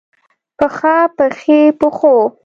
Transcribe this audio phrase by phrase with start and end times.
[0.57, 2.15] پښه، پښې، پښو